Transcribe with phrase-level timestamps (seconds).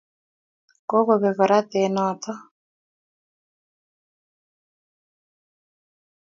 [0.89, 2.39] Kokobek choraret notok